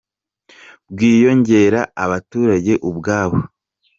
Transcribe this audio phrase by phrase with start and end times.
[0.91, 3.37] bwiyongera abaturage ubwabo.